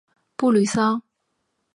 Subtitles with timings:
[0.35, 0.99] 布吕桑。